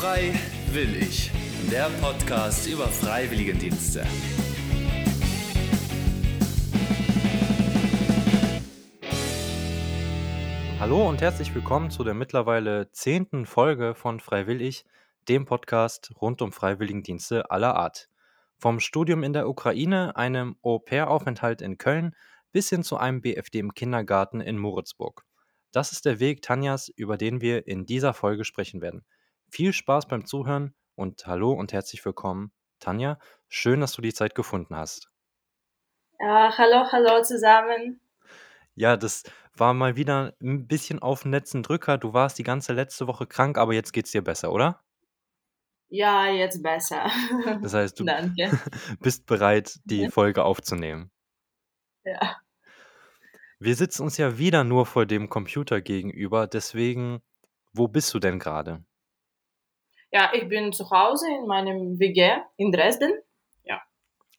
Frei 0.00 0.32
will 0.70 0.94
ich. 0.94 1.28
Der 1.72 1.90
Podcast 2.00 2.68
über 2.68 2.86
Freiwilligendienste. 2.86 4.04
Hallo 10.78 11.08
und 11.08 11.20
herzlich 11.20 11.52
willkommen 11.52 11.90
zu 11.90 12.04
der 12.04 12.14
mittlerweile 12.14 12.92
zehnten 12.92 13.44
Folge 13.44 13.96
von 13.96 14.20
Freiwillig, 14.20 14.84
dem 15.28 15.46
Podcast 15.46 16.12
rund 16.20 16.42
um 16.42 16.52
Freiwilligendienste 16.52 17.50
aller 17.50 17.74
Art. 17.74 18.08
Vom 18.56 18.78
Studium 18.78 19.24
in 19.24 19.32
der 19.32 19.48
Ukraine, 19.48 20.14
einem 20.14 20.54
Au-pair-Aufenthalt 20.62 21.60
in 21.60 21.76
Köln 21.76 22.14
bis 22.52 22.68
hin 22.68 22.84
zu 22.84 22.98
einem 22.98 23.20
BFD 23.20 23.58
im 23.58 23.74
Kindergarten 23.74 24.40
in 24.40 24.58
Moritzburg. 24.58 25.24
Das 25.72 25.90
ist 25.90 26.04
der 26.04 26.20
Weg 26.20 26.42
Tanjas, 26.42 26.88
über 26.88 27.16
den 27.16 27.40
wir 27.40 27.66
in 27.66 27.84
dieser 27.84 28.14
Folge 28.14 28.44
sprechen 28.44 28.80
werden. 28.80 29.04
Viel 29.50 29.72
Spaß 29.72 30.06
beim 30.08 30.26
Zuhören 30.26 30.74
und 30.94 31.26
hallo 31.26 31.52
und 31.52 31.72
herzlich 31.72 32.04
willkommen, 32.04 32.52
Tanja. 32.80 33.18
Schön, 33.48 33.80
dass 33.80 33.92
du 33.92 34.02
die 34.02 34.12
Zeit 34.12 34.34
gefunden 34.34 34.76
hast. 34.76 35.10
Ja, 36.20 36.52
hallo, 36.56 36.92
hallo 36.92 37.22
zusammen. 37.22 37.98
Ja, 38.74 38.98
das 38.98 39.22
war 39.54 39.72
mal 39.72 39.96
wieder 39.96 40.34
ein 40.42 40.68
bisschen 40.68 40.98
auf 40.98 41.22
den 41.22 41.32
letzten 41.32 41.62
Drücker. 41.62 41.96
Du 41.96 42.12
warst 42.12 42.38
die 42.38 42.42
ganze 42.42 42.74
letzte 42.74 43.06
Woche 43.06 43.26
krank, 43.26 43.56
aber 43.56 43.72
jetzt 43.72 43.92
geht's 43.92 44.10
dir 44.10 44.22
besser, 44.22 44.52
oder? 44.52 44.84
Ja, 45.88 46.26
jetzt 46.26 46.62
besser. 46.62 47.10
Das 47.62 47.72
heißt, 47.72 47.98
du 47.98 48.04
Danke. 48.04 48.50
bist 49.00 49.24
bereit, 49.24 49.80
die 49.84 50.10
Folge 50.10 50.44
aufzunehmen. 50.44 51.10
Ja. 52.04 52.36
Wir 53.58 53.74
sitzen 53.74 54.02
uns 54.02 54.18
ja 54.18 54.36
wieder 54.36 54.62
nur 54.62 54.84
vor 54.84 55.06
dem 55.06 55.30
Computer 55.30 55.80
gegenüber, 55.80 56.46
deswegen, 56.46 57.22
wo 57.72 57.88
bist 57.88 58.12
du 58.12 58.18
denn 58.18 58.38
gerade? 58.38 58.84
Ja, 60.12 60.30
ich 60.34 60.48
bin 60.48 60.72
zu 60.72 60.90
Hause 60.90 61.26
in 61.38 61.46
meinem 61.46 61.98
WG 61.98 62.30
in 62.56 62.72
Dresden. 62.72 63.12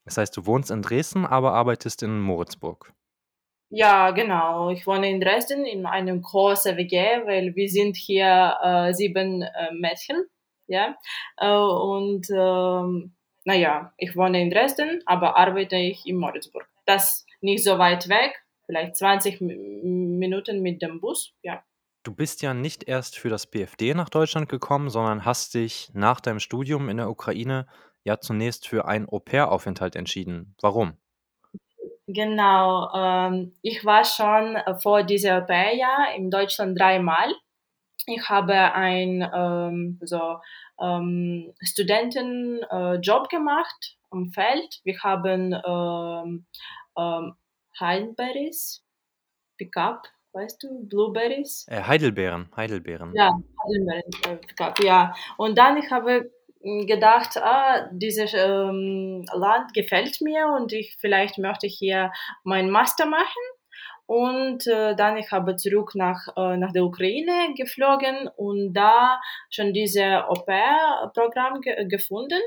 Das 0.06 0.18
heißt, 0.18 0.36
du 0.36 0.48
wohnst 0.48 0.72
in 0.72 0.82
Dresden, 0.82 1.28
aber 1.28 1.54
arbeitest 1.54 2.02
in 2.02 2.20
Moritzburg. 2.20 2.94
Ja, 3.70 4.10
genau. 4.10 4.72
Ich 4.72 4.88
wohne 4.88 5.08
in 5.08 5.22
Dresden 5.22 5.66
in 5.66 5.86
einem 5.86 6.24
großen 6.24 6.78
WG, 6.78 6.98
weil 7.28 7.56
wir 7.56 7.70
sind 7.70 7.96
hier 7.96 8.58
äh, 8.64 8.92
sieben 8.94 9.44
äh, 9.44 9.72
Mädchen. 9.72 10.26
Ja. 10.66 10.98
Äh, 11.38 11.52
und 11.52 12.28
ähm, 12.32 13.14
naja, 13.46 13.94
ich 13.98 14.16
wohne 14.16 14.42
in 14.42 14.50
Dresden, 14.50 15.04
aber 15.06 15.38
arbeite 15.38 15.76
ich 15.76 16.08
in 16.08 16.18
Moritzburg. 16.18 16.68
Das 16.88 17.28
nicht 17.42 17.64
so 17.64 17.78
weit 17.78 18.10
weg, 18.10 18.34
vielleicht 18.66 18.96
20 18.96 19.42
Mi- 19.42 19.84
Minuten 19.84 20.64
mit 20.64 20.82
dem 20.82 21.00
Bus. 21.02 21.36
Ja. 21.44 21.64
Du 22.04 22.16
bist 22.16 22.42
ja 22.42 22.54
nicht 22.54 22.88
erst 22.88 23.18
für 23.18 23.30
das 23.30 23.48
BFD 23.48 23.94
nach 23.94 24.10
Deutschland 24.10 24.48
gekommen, 24.48 24.90
sondern 24.90 25.26
hast 25.26 25.54
dich 25.54 25.92
nach 25.94 26.22
deinem 26.22 26.40
Studium 26.40 26.88
in 26.88 26.98
der 26.98 27.10
Ukraine 27.10 27.68
ja 28.04 28.20
zunächst 28.20 28.68
für 28.68 28.88
einen 28.88 29.08
Au-pair-Aufenthalt 29.10 29.96
entschieden. 29.96 30.56
Warum? 30.62 30.98
Genau, 32.08 32.90
ähm, 32.96 33.54
ich 33.62 33.86
war 33.86 34.04
schon 34.04 34.56
äh, 34.56 34.80
vor 34.80 35.04
dieser 35.04 35.44
Au-pair-Jahr 35.44 36.16
in 36.16 36.32
Deutschland 36.32 36.80
dreimal. 36.80 37.36
Ich 38.08 38.28
habe 38.30 38.74
einen 38.74 39.22
ähm, 39.32 40.00
so, 40.04 40.40
ähm, 40.82 41.54
Studentenjob 41.62 43.26
äh, 43.26 43.28
gemacht 43.30 43.98
am 44.10 44.32
Feld. 44.32 44.80
Wir 44.84 44.98
haben 45.04 45.54
ähm, 45.54 46.46
ähm, 46.98 47.36
Heidelberries, 47.80 48.84
Pickup, 49.58 50.08
weißt 50.34 50.64
du, 50.64 50.88
Blueberries. 50.88 51.66
Äh, 51.70 51.82
Heidelbeeren, 51.82 52.50
Heidelbeeren. 52.56 53.14
Ja, 53.14 53.32
Heidelberries, 53.64 54.22
äh, 54.28 54.36
Pickup, 54.38 54.84
ja. 54.84 55.14
Und 55.38 55.58
dann 55.58 55.78
ich 55.78 55.90
habe 55.92 56.32
mh, 56.62 56.86
gedacht, 56.86 57.38
ah, 57.38 57.90
dieses 57.92 58.34
ähm, 58.34 59.26
Land 59.34 59.74
gefällt 59.74 60.22
mir 60.22 60.48
und 60.60 60.74
ich 60.74 60.98
vielleicht 61.00 61.38
möchte 61.38 61.68
hier 61.68 62.12
meinen 62.44 62.70
Master 62.70 63.06
machen. 63.06 63.44
Und 64.06 64.66
äh, 64.66 64.96
dann 64.96 65.18
ich 65.18 65.32
habe 65.32 65.56
zurück 65.56 65.92
nach, 65.94 66.28
äh, 66.36 66.58
nach 66.58 66.72
der 66.72 66.84
Ukraine 66.84 67.54
geflogen 67.56 68.28
und 68.38 68.74
da 68.74 69.22
schon 69.52 69.72
diese 69.72 70.28
Au-pair-Programm 70.28 71.62
ge 71.62 71.86
gefunden. 71.88 72.42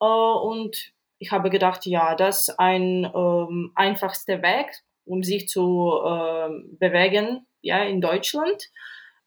Äh, 0.00 0.04
und 0.04 0.92
ich 1.18 1.32
habe 1.32 1.50
gedacht, 1.50 1.86
ja, 1.86 2.14
das 2.14 2.48
ist 2.48 2.60
ein 2.60 3.04
ähm, 3.14 3.72
einfachster 3.74 4.42
Weg, 4.42 4.66
um 5.06 5.22
sich 5.22 5.48
zu 5.48 5.92
ähm, 6.04 6.76
bewegen, 6.78 7.46
ja, 7.62 7.82
in 7.84 8.00
Deutschland. 8.00 8.70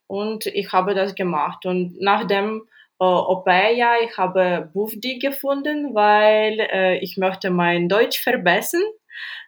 Und 0.07 0.45
ich 0.45 0.71
habe 0.71 0.93
das 0.93 1.15
gemacht. 1.15 1.65
Und 1.65 1.99
nach 1.99 2.25
dem 2.25 2.67
äh, 2.99 3.05
Au-pair-Jahr, 3.05 4.01
ich 4.03 4.17
habe 4.17 4.69
BUFDI 4.73 5.19
gefunden, 5.19 5.95
weil 5.95 6.59
äh, 6.59 6.97
ich 6.99 7.17
möchte 7.17 7.49
mein 7.49 7.89
Deutsch 7.89 8.21
verbessern. 8.21 8.83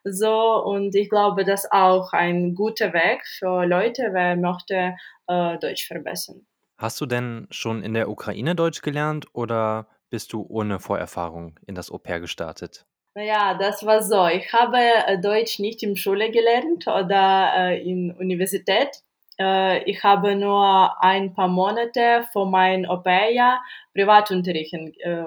So, 0.03 0.63
und 0.63 0.95
ich 0.95 1.09
glaube, 1.09 1.45
das 1.45 1.65
ist 1.65 1.71
auch 1.71 2.11
ein 2.13 2.55
guter 2.55 2.93
Weg 2.93 3.25
für 3.25 3.65
Leute, 3.65 4.09
wer 4.11 4.35
möchte 4.35 4.95
äh, 5.27 5.57
Deutsch 5.59 5.87
verbessern. 5.87 6.45
Hast 6.77 6.99
du 6.99 7.05
denn 7.05 7.47
schon 7.51 7.83
in 7.83 7.93
der 7.93 8.09
Ukraine 8.09 8.55
Deutsch 8.55 8.81
gelernt 8.81 9.27
oder 9.33 9.87
bist 10.09 10.33
du 10.33 10.45
ohne 10.49 10.79
Vorerfahrung 10.79 11.59
in 11.67 11.75
das 11.75 11.91
Au-pair 11.91 12.19
gestartet? 12.19 12.85
Naja, 13.13 13.55
das 13.55 13.85
war 13.85 14.01
so. 14.01 14.27
Ich 14.27 14.53
habe 14.53 14.77
äh, 14.77 15.19
Deutsch 15.19 15.59
nicht 15.59 15.83
in 15.83 15.97
Schule 15.97 16.31
gelernt 16.31 16.87
oder 16.87 17.53
äh, 17.55 17.81
in 17.81 18.11
Universität. 18.11 19.03
Äh, 19.37 19.83
ich 19.83 20.03
habe 20.03 20.35
nur 20.35 21.01
ein 21.03 21.33
paar 21.33 21.49
Monate 21.49 22.25
vor 22.31 22.49
meinem 22.49 22.89
Au-pair-Jahr 22.89 23.61
Privatunterricht 23.93 24.73
äh, 24.73 25.25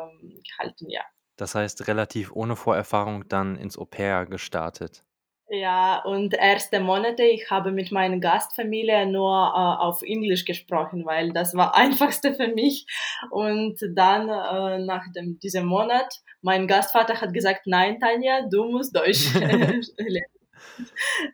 gehalten, 0.48 0.88
ja. 0.88 1.02
Das 1.36 1.54
heißt, 1.54 1.88
relativ 1.88 2.32
ohne 2.32 2.56
Vorerfahrung 2.56 3.28
dann 3.28 3.56
ins 3.56 3.76
Au-pair 3.76 4.24
gestartet. 4.26 5.02
Ja, 5.48 6.02
und 6.04 6.32
erste 6.32 6.80
Monate, 6.80 7.22
ich 7.22 7.50
habe 7.50 7.70
mit 7.70 7.92
meiner 7.92 8.18
Gastfamilie 8.18 9.06
nur 9.06 9.30
äh, 9.30 9.82
auf 9.82 10.02
Englisch 10.02 10.46
gesprochen, 10.46 11.04
weil 11.04 11.32
das 11.32 11.54
war 11.54 11.74
einfachste 11.76 12.34
für 12.34 12.48
mich. 12.48 12.86
Und 13.30 13.78
dann 13.94 14.28
äh, 14.28 14.84
nach 14.84 15.04
dem, 15.14 15.38
diesem 15.40 15.66
Monat, 15.66 16.22
mein 16.40 16.66
Gastvater 16.66 17.20
hat 17.20 17.34
gesagt, 17.34 17.66
nein, 17.66 18.00
Tanja, 18.00 18.48
du 18.50 18.64
musst 18.64 18.96
Deutsch 18.96 19.34
lernen. 19.38 19.82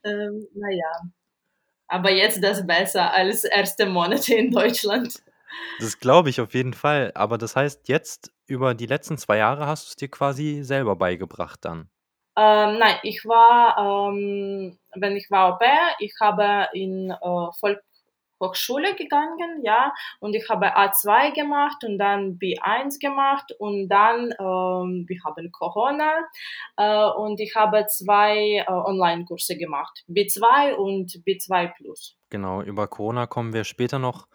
ähm, 0.04 0.49
naja, 0.54 0.93
aber 1.87 2.10
jetzt 2.10 2.43
das 2.43 2.66
besser 2.66 3.12
als 3.12 3.44
erste 3.44 3.87
Monate 3.87 4.34
in 4.34 4.50
Deutschland. 4.50 5.22
Das 5.78 5.99
glaube 5.99 6.31
ich 6.31 6.41
auf 6.41 6.53
jeden 6.54 6.75
Fall. 6.75 7.12
Aber 7.15 7.38
das 7.38 7.54
heißt, 7.54 7.88
jetzt 7.88 8.32
über 8.47 8.75
die 8.75 8.87
letzten 8.87 9.19
zwei 9.19 9.38
Jahre 9.38 9.66
hast 9.66 9.87
du 9.87 9.88
es 9.91 9.97
dir 9.97 10.09
quasi 10.09 10.62
selber 10.62 10.97
beigebracht 10.97 11.65
dann. 11.65 11.88
Ähm, 12.36 12.78
nein, 12.78 12.96
ich 13.02 13.24
war, 13.24 14.08
ähm, 14.08 14.78
wenn 14.94 15.16
ich 15.16 15.30
war 15.30 15.54
Au 15.54 15.58
pair, 15.58 15.94
ich 15.98 16.14
habe 16.20 16.68
in 16.72 17.10
äh, 17.10 17.76
Volkshochschule 18.41 18.94
gegangen, 18.94 19.62
ja, 19.64 19.92
und 20.20 20.34
ich 20.34 20.48
habe 20.48 20.76
A2 20.76 21.34
gemacht 21.34 21.82
und 21.84 21.98
dann 21.98 22.38
B1 22.38 23.00
gemacht 23.00 23.52
und 23.58 23.88
dann, 23.88 24.32
ähm, 24.38 25.04
wir 25.08 25.20
haben 25.24 25.50
Corona 25.50 26.12
äh, 26.76 27.04
und 27.19 27.40
ich 27.40 27.54
habe 27.56 27.86
zwei 27.86 28.64
äh, 28.66 28.70
Online-Kurse 28.70 29.56
gemacht, 29.56 30.04
B2 30.08 30.74
und 30.74 31.10
B2 31.26 31.72
Plus. 31.76 32.16
Genau, 32.30 32.62
über 32.62 32.86
Corona 32.86 33.26
kommen 33.26 33.52
wir 33.52 33.64
später 33.64 33.98
noch 33.98 34.28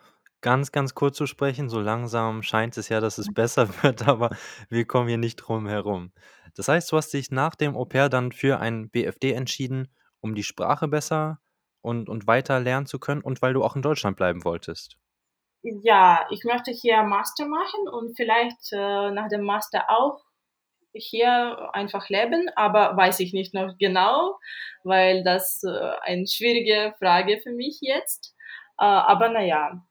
ganz, 0.46 0.72
ganz 0.72 0.94
kurz 0.94 1.18
zu 1.18 1.26
sprechen. 1.26 1.70
So 1.70 1.80
langsam 1.80 2.44
scheint 2.44 2.78
es 2.78 2.90
ja, 2.90 3.00
dass 3.00 3.18
es 3.18 3.34
besser 3.34 3.68
wird, 3.84 4.08
aber 4.08 4.30
wir 4.70 4.86
kommen 4.86 5.08
hier 5.08 5.18
nicht 5.18 5.38
drum 5.38 5.68
herum. 5.68 6.12
Das 6.56 6.68
heißt, 6.68 6.92
du 6.92 6.98
hast 6.98 7.14
dich 7.14 7.32
nach 7.32 7.56
dem 7.56 7.76
Au-pair 7.76 8.10
dann 8.10 8.32
für 8.32 8.60
ein 8.60 8.90
BFD 8.90 9.34
entschieden, 9.34 9.94
um 10.22 10.36
die 10.36 10.44
Sprache 10.44 10.88
besser 10.88 11.40
und, 11.82 12.10
und 12.10 12.28
weiter 12.28 12.60
lernen 12.60 12.88
zu 12.88 12.98
können 13.00 13.22
und 13.22 13.42
weil 13.42 13.54
du 13.54 13.64
auch 13.64 13.76
in 13.76 13.82
Deutschland 13.82 14.18
bleiben 14.18 14.44
wolltest. 14.44 14.98
Ja, 15.62 16.28
ich 16.30 16.44
möchte 16.44 16.72
hier 16.72 17.04
Master 17.04 17.48
machen 17.48 17.88
und 17.92 18.16
vielleicht 18.16 18.72
äh, 18.72 19.12
nach 19.12 19.30
dem 19.30 19.42
Master 19.42 19.86
auch 19.90 20.24
hier 20.94 21.70
einfach 21.74 22.08
leben, 22.10 22.50
aber 22.56 22.96
weiß 22.96 23.20
ich 23.20 23.34
nicht 23.34 23.54
noch 23.54 23.76
genau, 23.78 24.40
weil 24.84 25.24
das 25.24 25.64
äh, 25.64 25.92
eine 26.02 26.28
schwierige 26.28 26.94
Frage 27.00 27.40
für 27.42 27.52
mich 27.52 27.80
jetzt. 27.82 28.36
Äh, 28.80 28.86
aber 28.86 29.30
naja, 29.30 29.84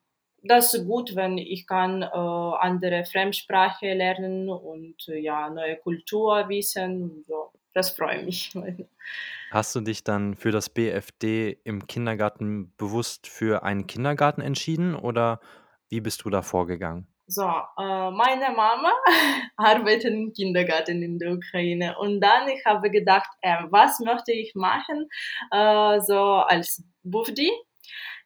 das 0.45 0.75
ist 0.75 0.87
gut, 0.87 1.17
wenn 1.17 1.39
ich 1.39 1.67
kann 1.67 2.03
äh, 2.03 2.07
andere 2.07 3.05
Fremdsprache 3.05 3.95
lernen 3.95 4.49
und 4.49 5.09
äh, 5.09 5.19
ja 5.19 5.51
neue 5.51 5.77
Kultur 5.77 6.49
wissen 6.49 7.25
so. 7.27 7.51
Das 7.73 7.91
freut 7.91 8.25
mich. 8.25 8.53
Hast 9.51 9.75
du 9.75 9.81
dich 9.81 10.05
dann 10.05 10.37
für 10.37 10.53
das 10.53 10.71
BFD 10.71 11.59
im 11.65 11.87
Kindergarten 11.87 12.73
bewusst 12.77 13.27
für 13.27 13.65
einen 13.65 13.87
Kindergarten 13.87 14.41
entschieden 14.41 14.95
oder 14.95 15.41
wie 15.89 16.01
bist 16.01 16.25
du 16.25 16.31
da 16.31 16.43
vorgegangen? 16.43 17.07
So, 17.27 17.43
äh, 17.43 18.11
meine 18.11 18.51
Mama 18.55 18.93
arbeitet 19.57 20.13
im 20.13 20.33
Kindergarten 20.33 21.03
in 21.03 21.19
der 21.19 21.33
Ukraine 21.33 21.97
und 21.99 22.21
dann 22.21 22.49
ich 22.49 22.65
habe 22.67 22.91
gedacht, 22.91 23.29
äh, 23.41 23.57
was 23.71 23.99
möchte 24.01 24.33
ich 24.33 24.55
machen 24.55 25.09
äh, 25.51 26.01
so 26.01 26.19
als 26.21 26.85
Bufdi? 27.03 27.51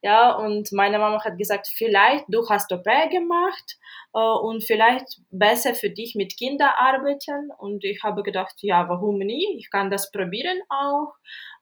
Ja, 0.00 0.36
und 0.36 0.70
meine 0.70 0.98
Mama 0.98 1.24
hat 1.24 1.38
gesagt, 1.38 1.66
vielleicht 1.74 2.24
du 2.28 2.48
hast 2.48 2.72
OP 2.72 2.84
gemacht 2.84 3.78
äh, 4.14 4.18
und 4.18 4.62
vielleicht 4.62 5.20
besser 5.30 5.74
für 5.74 5.90
dich 5.90 6.14
mit 6.14 6.36
Kindern 6.36 6.70
arbeiten. 6.76 7.50
Und 7.58 7.84
ich 7.84 8.02
habe 8.04 8.22
gedacht, 8.22 8.54
ja, 8.60 8.88
warum 8.88 9.18
nie? 9.18 9.56
Ich 9.58 9.70
kann 9.70 9.90
das 9.90 10.12
probieren 10.12 10.60
auch. 10.68 11.14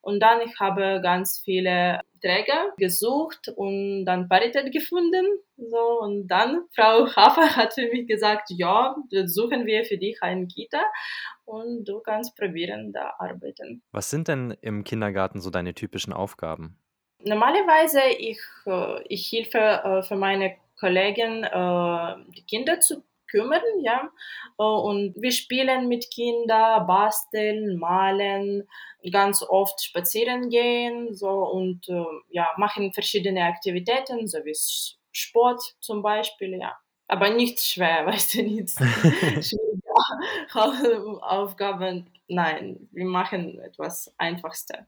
Und 0.02 0.20
dann 0.20 0.40
ich 0.42 0.60
habe 0.60 1.00
ganz 1.02 1.40
viele 1.44 2.00
Träger 2.22 2.72
gesucht 2.76 3.48
und 3.56 4.04
dann 4.04 4.28
Parität 4.28 4.70
gefunden. 4.70 5.26
So, 5.56 6.00
und 6.00 6.28
dann 6.28 6.60
Frau 6.74 7.06
Hafer 7.16 7.56
hat 7.56 7.74
für 7.74 7.88
mich 7.88 8.06
gesagt, 8.06 8.50
ja, 8.50 8.94
suchen 9.24 9.66
wir 9.66 9.84
für 9.84 9.98
dich 9.98 10.22
einen 10.22 10.46
Kita 10.46 10.82
und 11.44 11.88
du 11.88 12.00
kannst 12.00 12.36
probieren, 12.36 12.92
da 12.92 13.14
arbeiten. 13.18 13.82
Was 13.92 14.10
sind 14.10 14.28
denn 14.28 14.56
im 14.60 14.84
Kindergarten 14.84 15.40
so 15.40 15.50
deine 15.50 15.74
typischen 15.74 16.12
Aufgaben? 16.12 16.78
Normalerweise 17.26 18.02
ich, 18.18 18.38
äh, 18.66 19.02
ich 19.08 19.32
helfe 19.32 19.58
äh, 19.58 20.02
für 20.02 20.14
meine 20.14 20.56
Kollegen, 20.78 21.42
äh, 21.42 22.14
die 22.36 22.44
Kinder 22.46 22.78
zu 22.78 23.02
kümmern, 23.28 23.62
ja. 23.82 24.08
Und 24.56 25.20
wir 25.20 25.32
spielen 25.32 25.88
mit 25.88 26.08
Kindern, 26.12 26.86
basteln, 26.86 27.76
malen, 27.78 28.68
ganz 29.10 29.42
oft 29.42 29.82
spazieren 29.82 30.48
gehen, 30.48 31.12
so 31.12 31.28
und 31.28 31.88
ja, 32.30 32.48
machen 32.56 32.92
verschiedene 32.92 33.44
Aktivitäten, 33.44 34.28
so 34.28 34.38
wie 34.44 34.54
Sport 35.10 35.60
zum 35.80 36.02
Beispiel, 36.02 36.54
ja. 36.54 36.76
Aber 37.08 37.30
nichts 37.30 37.72
schwer, 37.72 38.06
weißt 38.06 38.34
du, 38.34 38.42
nichts 38.44 38.76
schwierige 38.78 39.82
Aufgaben. 41.22 42.08
Nein, 42.28 42.88
wir 42.92 43.06
machen 43.06 43.58
etwas 43.60 44.14
Einfachste. 44.18 44.86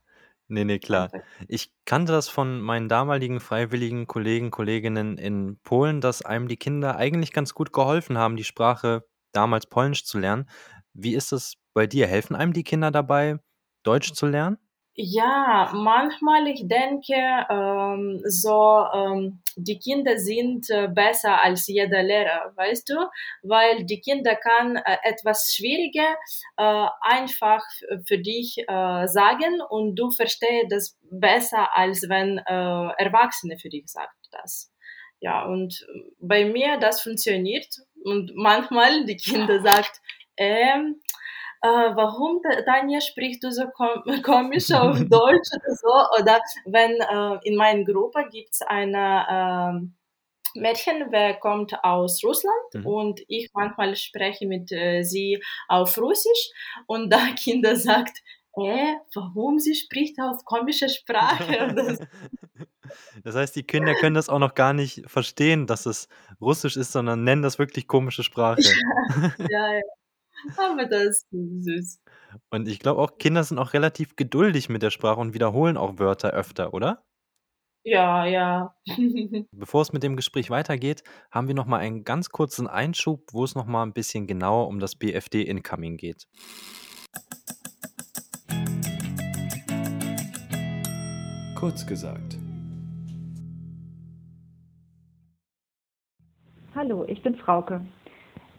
Nee, 0.51 0.65
nee, 0.65 0.79
klar. 0.79 1.13
Ich 1.47 1.73
kannte 1.85 2.13
das 2.13 2.29
von 2.29 2.61
meinen 2.61 2.89
damaligen 2.89 3.39
freiwilligen 3.41 4.07
Kollegen, 4.07 4.51
Kolleginnen 4.51 5.19
in 5.19 5.59
Polen, 5.63 6.01
dass 6.01 6.23
einem 6.23 6.49
die 6.49 6.57
Kinder 6.57 6.97
eigentlich 6.97 7.33
ganz 7.33 7.53
gut 7.55 7.73
geholfen 7.73 8.17
haben, 8.17 8.37
die 8.37 8.45
Sprache 8.45 9.07
damals 9.33 9.67
Polnisch 9.67 10.05
zu 10.07 10.19
lernen. 10.19 10.49
Wie 10.95 11.15
ist 11.15 11.33
es 11.33 11.55
bei 11.75 11.87
dir? 11.87 12.07
Helfen 12.07 12.35
einem 12.35 12.55
die 12.55 12.65
Kinder 12.65 12.91
dabei, 12.91 13.39
Deutsch 13.83 14.13
zu 14.15 14.27
lernen? 14.27 14.57
Ja, 15.01 15.71
manchmal 15.75 16.49
ich 16.49 16.67
denke, 16.67 17.15
ähm, 17.15 18.21
so 18.25 18.85
ähm, 18.93 19.41
die 19.55 19.79
Kinder 19.79 20.19
sind 20.19 20.69
äh, 20.71 20.89
besser 20.89 21.41
als 21.41 21.69
jeder 21.69 22.03
Lehrer, 22.03 22.53
weißt 22.57 22.89
du, 22.89 23.09
weil 23.43 23.85
die 23.85 24.01
Kinder 24.01 24.35
kann 24.35 24.75
äh, 24.75 24.97
etwas 25.05 25.55
Schwieriger 25.55 26.17
äh, 26.57 26.87
einfach 27.01 27.65
für 28.09 28.19
dich 28.19 28.57
sagen 28.67 29.61
und 29.69 29.95
du 29.95 30.11
verstehst 30.11 30.67
das 30.71 30.99
besser 31.13 31.77
als 31.77 32.09
wenn 32.09 32.39
Erwachsene 32.39 33.57
für 33.57 33.69
dich 33.69 33.87
sagt 33.87 34.17
das. 34.33 34.73
Ja, 35.21 35.45
und 35.45 35.87
bei 36.19 36.45
mir 36.45 36.79
das 36.79 37.03
funktioniert 37.03 37.69
und 38.05 38.33
manchmal 38.35 39.05
die 39.05 39.17
Kinder 39.17 39.61
sagt, 39.63 40.01
ähm, 40.37 41.01
äh, 41.63 41.69
warum 41.69 42.41
Tanja 42.65 43.01
sprichst 43.01 43.43
du 43.43 43.51
so 43.51 43.65
komisch 44.23 44.71
auf 44.73 44.99
Deutsch 44.99 45.49
oder 45.55 45.75
so? 45.75 46.21
Oder 46.21 46.41
wenn 46.67 46.93
äh, 46.93 47.39
in 47.49 47.57
meiner 47.57 47.85
Gruppe 47.85 48.27
gibt 48.31 48.51
es 48.53 48.63
eine 48.63 49.83
äh, 50.55 50.59
Mädchen, 50.59 51.07
wer 51.11 51.35
kommt 51.35 51.73
aus 51.85 52.23
Russland 52.25 52.75
mhm. 52.75 52.87
und 52.87 53.21
ich 53.29 53.51
manchmal 53.53 53.97
spreche 53.97 54.47
mit 54.47 54.73
äh, 54.73 55.03
sie 55.03 55.43
auf 55.69 55.97
Russisch 55.99 56.51
und 56.87 57.11
da 57.11 57.19
Kinder 57.37 57.77
sagt, 57.77 58.19
äh, 58.55 58.95
warum 59.15 59.59
sie 59.59 59.75
spricht 59.75 60.19
auf 60.21 60.45
komische 60.45 60.89
Sprache? 60.89 61.75
das, 61.75 61.99
das 63.25 63.35
heißt, 63.35 63.57
die 63.57 63.63
Kinder 63.65 63.95
können 63.95 64.15
das 64.15 64.29
auch 64.29 64.39
noch 64.39 64.55
gar 64.55 64.73
nicht 64.73 65.03
verstehen, 65.07 65.67
dass 65.67 65.87
es 65.87 66.09
Russisch 66.41 66.77
ist, 66.77 66.93
sondern 66.93 67.25
nennen 67.25 67.43
das 67.43 67.59
wirklich 67.59 67.87
komische 67.87 68.23
Sprache. 68.23 68.63
ja, 69.51 69.75
ja. 69.75 69.83
Aber 70.57 70.87
das 70.87 71.05
ist 71.05 71.27
süß. 71.31 72.01
Und 72.51 72.69
ich 72.69 72.79
glaube 72.79 73.01
auch, 73.01 73.19
Kinder 73.19 73.45
sind 73.45 73.59
auch 73.59 73.73
relativ 73.73 74.17
geduldig 74.17 74.69
mit 74.69 74.83
der 74.83 74.91
Sprache 74.91 75.21
und 75.21 75.35
wiederholen 75.35 75.77
auch 75.77 75.99
Wörter 75.99 76.31
öfter, 76.31 76.75
oder? 76.75 77.05
Ja, 77.85 78.27
ja. 78.27 78.75
Bevor 79.53 79.83
es 79.83 79.93
mit 79.93 80.03
dem 80.03 80.17
Gespräch 80.17 80.51
weitergeht, 80.51 81.03
haben 81.31 81.49
wir 81.49 81.55
noch 81.55 81.67
mal 81.67 81.79
einen 81.79 82.05
ganz 82.05 82.29
kurzen 82.31 82.67
Einschub, 82.67 83.33
wo 83.33 83.45
es 83.45 83.55
noch 83.55 83.67
mal 83.67 83.83
ein 83.83 83.93
bisschen 83.93 84.27
genauer 84.27 84.69
um 84.69 84.79
das 84.79 84.97
BFD 84.97 85.43
Incoming 85.43 85.97
geht. 85.97 86.27
Kurz 91.55 91.87
gesagt. 91.87 92.37
Hallo, 96.75 97.05
ich 97.09 97.23
bin 97.23 97.35
Frauke. 97.35 97.81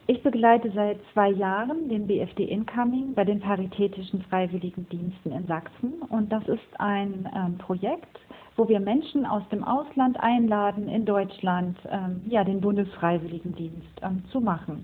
Ich 0.10 0.24
begleite 0.24 0.72
seit 0.72 0.98
zwei 1.14 1.30
Jahren 1.30 1.88
den 1.88 2.08
BFD 2.08 2.44
Incoming 2.46 3.14
bei 3.14 3.24
den 3.24 3.40
Paritätischen 3.40 4.24
Freiwilligen 4.24 4.90
Diensten 4.90 5.32
in 5.32 5.46
Sachsen. 5.46 6.02
Und 6.10 6.32
das 6.32 6.48
ist 6.48 6.80
ein 6.80 7.30
ähm, 7.36 7.60
Projekt, 7.60 8.20
wo 8.56 8.68
wir 8.68 8.80
Menschen 8.80 9.24
aus 9.28 9.44
dem 9.50 9.64
Ausland 9.64 10.20
einladen, 10.20 10.88
in 10.88 11.06
Deutschland 11.06 11.78
ähm, 11.92 12.22
ja, 12.28 12.44
den 12.44 12.60
Bundesfreiwilligendienst 12.60 14.02
ähm, 14.02 14.24
zu 14.32 14.42
machen. 14.42 14.84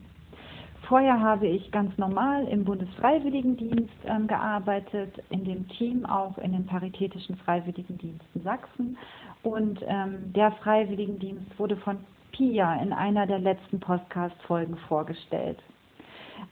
Vorher 0.88 1.20
habe 1.20 1.48
ich 1.48 1.72
ganz 1.72 1.98
normal 1.98 2.48
im 2.48 2.64
Bundesfreiwilligendienst 2.64 3.96
ähm, 4.06 4.28
gearbeitet, 4.28 5.24
in 5.32 5.44
dem 5.44 5.68
Team 5.70 6.06
auch 6.06 6.38
in 6.38 6.52
den 6.52 6.68
Paritätischen 6.68 7.36
Freiwilligendiensten 7.38 8.44
Sachsen. 8.44 8.96
Und 9.42 9.80
ähm, 9.88 10.32
der 10.36 10.52
Freiwilligendienst 10.52 11.58
wurde 11.58 11.78
von 11.78 11.98
Pia 12.36 12.76
in 12.82 12.92
einer 12.92 13.26
der 13.26 13.40
letzten 13.40 13.80
Podcast-Folgen 13.80 14.76
vorgestellt. 14.90 15.58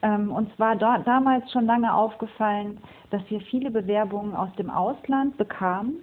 Ähm, 0.02 0.32
uns 0.32 0.50
war 0.58 0.78
da, 0.78 1.00
damals 1.00 1.52
schon 1.52 1.66
lange 1.66 1.94
aufgefallen, 1.94 2.78
dass 3.10 3.22
wir 3.30 3.42
viele 3.42 3.70
Bewerbungen 3.70 4.34
aus 4.34 4.50
dem 4.58 4.70
Ausland 4.70 5.38
bekamen 5.38 5.96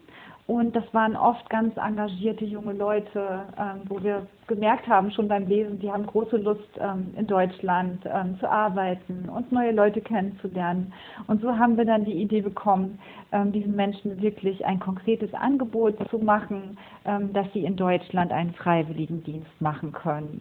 und 0.50 0.74
das 0.74 0.82
waren 0.92 1.14
oft 1.14 1.48
ganz 1.48 1.76
engagierte 1.76 2.44
junge 2.44 2.72
Leute, 2.72 3.44
ähm, 3.56 3.82
wo 3.84 4.02
wir 4.02 4.26
gemerkt 4.48 4.88
haben, 4.88 5.12
schon 5.12 5.28
beim 5.28 5.46
Lesen, 5.46 5.78
die 5.78 5.92
haben 5.92 6.04
große 6.04 6.38
Lust, 6.38 6.68
ähm, 6.80 7.14
in 7.16 7.28
Deutschland 7.28 8.04
ähm, 8.04 8.36
zu 8.40 8.50
arbeiten 8.50 9.28
und 9.28 9.52
neue 9.52 9.70
Leute 9.70 10.00
kennenzulernen. 10.00 10.92
Und 11.28 11.40
so 11.40 11.56
haben 11.56 11.76
wir 11.76 11.84
dann 11.84 12.04
die 12.04 12.20
Idee 12.20 12.40
bekommen, 12.40 12.98
ähm, 13.30 13.52
diesen 13.52 13.76
Menschen 13.76 14.20
wirklich 14.20 14.66
ein 14.66 14.80
konkretes 14.80 15.32
Angebot 15.34 15.94
zu 16.10 16.18
machen, 16.18 16.76
ähm, 17.04 17.32
dass 17.32 17.46
sie 17.52 17.64
in 17.64 17.76
Deutschland 17.76 18.32
einen 18.32 18.52
Freiwilligendienst 18.52 19.60
machen 19.60 19.92
können. 19.92 20.40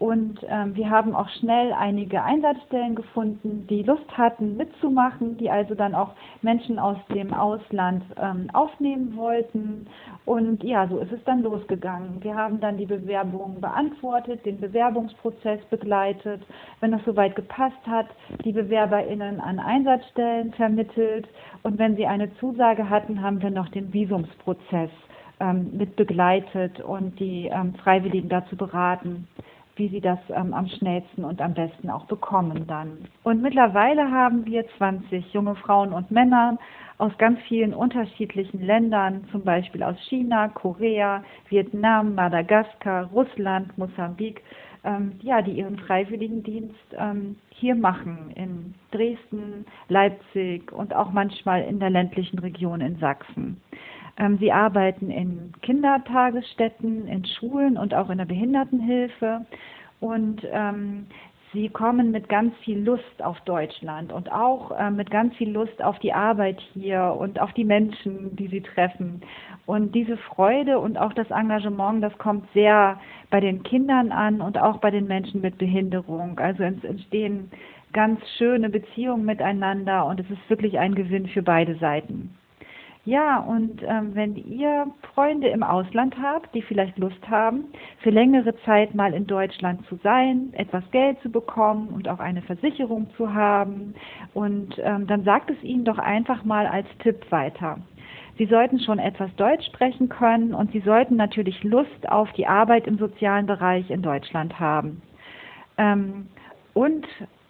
Und 0.00 0.40
ähm, 0.48 0.74
wir 0.74 0.90
haben 0.90 1.14
auch 1.14 1.28
schnell 1.38 1.72
einige 1.72 2.22
Einsatzstellen 2.24 2.96
gefunden, 2.96 3.66
die 3.70 3.84
Lust 3.84 4.18
hatten 4.18 4.56
mitzumachen, 4.56 5.38
die 5.38 5.48
also 5.48 5.76
dann 5.76 5.94
auch 5.94 6.14
Menschen 6.42 6.80
aus 6.80 6.96
dem 7.14 7.32
Ausland 7.32 8.02
ähm, 8.20 8.48
aufnehmen 8.52 9.14
wollten. 9.16 9.86
Und 10.24 10.64
ja, 10.64 10.88
so 10.88 10.98
ist 10.98 11.12
es 11.12 11.22
dann 11.24 11.42
losgegangen. 11.42 12.22
Wir 12.24 12.34
haben 12.34 12.58
dann 12.60 12.76
die 12.76 12.86
Bewerbungen 12.86 13.60
beantwortet, 13.60 14.44
den 14.44 14.58
Bewerbungsprozess 14.58 15.60
begleitet. 15.70 16.42
Wenn 16.80 16.90
das 16.90 17.04
soweit 17.04 17.36
gepasst 17.36 17.86
hat, 17.86 18.08
die 18.44 18.52
BewerberInnen 18.52 19.40
an 19.40 19.60
Einsatzstellen 19.60 20.52
vermittelt. 20.54 21.28
Und 21.62 21.78
wenn 21.78 21.94
sie 21.94 22.06
eine 22.06 22.34
Zusage 22.38 22.90
hatten, 22.90 23.22
haben 23.22 23.40
wir 23.40 23.50
noch 23.50 23.68
den 23.68 23.92
Visumsprozess 23.92 24.90
ähm, 25.38 25.70
mit 25.72 25.94
begleitet 25.94 26.80
und 26.80 27.20
die 27.20 27.46
ähm, 27.46 27.74
Freiwilligen 27.76 28.28
dazu 28.28 28.56
beraten 28.56 29.28
wie 29.76 29.88
sie 29.88 30.00
das 30.00 30.18
ähm, 30.30 30.54
am 30.54 30.68
schnellsten 30.68 31.24
und 31.24 31.40
am 31.40 31.54
besten 31.54 31.90
auch 31.90 32.06
bekommen 32.06 32.66
dann. 32.66 33.08
Und 33.22 33.42
mittlerweile 33.42 34.10
haben 34.10 34.46
wir 34.46 34.64
20 34.78 35.32
junge 35.32 35.56
Frauen 35.56 35.92
und 35.92 36.10
Männer 36.10 36.58
aus 36.98 37.12
ganz 37.18 37.40
vielen 37.48 37.74
unterschiedlichen 37.74 38.64
Ländern, 38.64 39.24
zum 39.32 39.42
Beispiel 39.42 39.82
aus 39.82 39.96
China, 40.08 40.48
Korea, 40.48 41.24
Vietnam, 41.48 42.14
Madagaskar, 42.14 43.06
Russland, 43.06 43.76
Mosambik, 43.76 44.42
ähm, 44.84 45.12
ja, 45.22 45.42
die 45.42 45.52
ihren 45.52 45.78
Freiwilligendienst 45.78 46.94
ähm, 46.96 47.36
hier 47.50 47.74
machen, 47.74 48.30
in 48.36 48.74
Dresden, 48.92 49.64
Leipzig 49.88 50.70
und 50.72 50.94
auch 50.94 51.10
manchmal 51.10 51.62
in 51.62 51.80
der 51.80 51.90
ländlichen 51.90 52.38
Region 52.38 52.80
in 52.80 52.96
Sachsen. 52.98 53.60
Ähm, 54.16 54.38
sie 54.38 54.52
arbeiten 54.52 55.10
in 55.10 55.52
Kindertagesstätten, 55.62 57.08
in 57.08 57.24
Schulen 57.24 57.76
und 57.76 57.94
auch 57.94 58.10
in 58.10 58.18
der 58.18 58.24
Behindertenhilfe. 58.26 59.44
Und 60.00 60.42
ähm, 60.52 61.06
sie 61.52 61.68
kommen 61.68 62.10
mit 62.10 62.28
ganz 62.28 62.54
viel 62.58 62.78
Lust 62.78 63.22
auf 63.22 63.40
Deutschland 63.40 64.12
und 64.12 64.30
auch 64.30 64.70
äh, 64.72 64.90
mit 64.90 65.10
ganz 65.10 65.34
viel 65.36 65.50
Lust 65.50 65.82
auf 65.82 65.98
die 66.00 66.12
Arbeit 66.12 66.60
hier 66.74 67.16
und 67.18 67.40
auf 67.40 67.52
die 67.54 67.64
Menschen, 67.64 68.36
die 68.36 68.48
sie 68.48 68.60
treffen. 68.60 69.22
Und 69.66 69.94
diese 69.94 70.16
Freude 70.16 70.78
und 70.78 70.98
auch 70.98 71.14
das 71.14 71.30
Engagement, 71.30 72.02
das 72.02 72.16
kommt 72.18 72.46
sehr 72.52 73.00
bei 73.30 73.40
den 73.40 73.62
Kindern 73.62 74.12
an 74.12 74.40
und 74.40 74.58
auch 74.58 74.78
bei 74.78 74.90
den 74.90 75.06
Menschen 75.06 75.40
mit 75.40 75.56
Behinderung. 75.58 76.38
Also 76.38 76.64
es 76.64 76.84
entstehen 76.84 77.50
ganz 77.92 78.20
schöne 78.36 78.68
Beziehungen 78.68 79.24
miteinander 79.24 80.04
und 80.06 80.20
es 80.20 80.28
ist 80.28 80.50
wirklich 80.50 80.78
ein 80.78 80.94
Gewinn 80.94 81.28
für 81.28 81.42
beide 81.42 81.76
Seiten. 81.76 82.36
Ja, 83.06 83.38
und 83.40 83.82
ähm, 83.82 84.14
wenn 84.14 84.34
ihr 84.34 84.86
Freunde 85.14 85.48
im 85.48 85.62
Ausland 85.62 86.16
habt, 86.22 86.54
die 86.54 86.62
vielleicht 86.62 86.96
Lust 86.98 87.28
haben, 87.28 87.66
für 87.98 88.08
längere 88.08 88.56
Zeit 88.64 88.94
mal 88.94 89.12
in 89.12 89.26
Deutschland 89.26 89.86
zu 89.88 89.96
sein, 90.02 90.48
etwas 90.54 90.82
Geld 90.90 91.20
zu 91.20 91.30
bekommen 91.30 91.88
und 91.88 92.08
auch 92.08 92.18
eine 92.18 92.40
Versicherung 92.40 93.08
zu 93.18 93.34
haben, 93.34 93.94
und 94.32 94.80
ähm, 94.82 95.06
dann 95.06 95.22
sagt 95.22 95.50
es 95.50 95.62
ihnen 95.62 95.84
doch 95.84 95.98
einfach 95.98 96.44
mal 96.44 96.66
als 96.66 96.86
Tipp 97.00 97.30
weiter. 97.30 97.78
Sie 98.38 98.46
sollten 98.46 98.80
schon 98.80 98.98
etwas 98.98 99.34
Deutsch 99.36 99.66
sprechen 99.66 100.08
können 100.08 100.54
und 100.54 100.72
Sie 100.72 100.80
sollten 100.80 101.16
natürlich 101.16 101.62
Lust 101.62 102.08
auf 102.08 102.32
die 102.32 102.46
Arbeit 102.46 102.86
im 102.86 102.96
sozialen 102.96 103.46
Bereich 103.46 103.90
in 103.90 104.00
Deutschland 104.00 104.58
haben. 104.58 105.02
Ähm, 105.76 106.28
und 106.72 107.06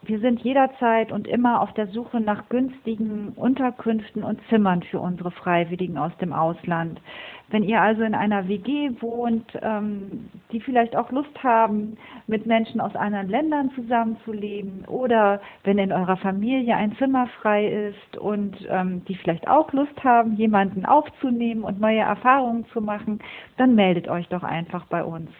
wir 0.06 0.20
sind 0.20 0.40
jederzeit 0.40 1.12
und 1.12 1.26
immer 1.26 1.60
auf 1.60 1.72
der 1.74 1.86
Suche 1.88 2.20
nach 2.20 2.48
günstigen 2.48 3.32
Unterkünften 3.36 4.22
und 4.22 4.40
Zimmern 4.48 4.82
für 4.82 5.00
unsere 5.00 5.30
Freiwilligen 5.30 5.98
aus 5.98 6.12
dem 6.20 6.32
Ausland. 6.32 7.00
Wenn 7.50 7.62
ihr 7.62 7.80
also 7.80 8.02
in 8.02 8.14
einer 8.14 8.48
WG 8.48 8.90
wohnt, 9.00 9.46
ähm, 9.62 10.30
die 10.50 10.60
vielleicht 10.60 10.96
auch 10.96 11.10
Lust 11.12 11.42
haben, 11.42 11.96
mit 12.26 12.46
Menschen 12.46 12.80
aus 12.80 12.96
anderen 12.96 13.28
Ländern 13.28 13.70
zusammenzuleben 13.74 14.84
oder 14.86 15.40
wenn 15.62 15.78
in 15.78 15.92
eurer 15.92 16.16
Familie 16.16 16.76
ein 16.76 16.96
Zimmer 16.96 17.28
frei 17.40 17.66
ist 17.90 18.16
und 18.16 18.56
ähm, 18.68 19.04
die 19.06 19.14
vielleicht 19.14 19.46
auch 19.46 19.72
Lust 19.72 20.02
haben, 20.02 20.36
jemanden 20.36 20.84
aufzunehmen 20.86 21.64
und 21.64 21.80
neue 21.80 22.00
Erfahrungen 22.00 22.66
zu 22.72 22.80
machen, 22.80 23.20
dann 23.56 23.74
meldet 23.74 24.08
euch 24.08 24.28
doch 24.28 24.42
einfach 24.42 24.86
bei 24.86 25.04
uns. 25.04 25.30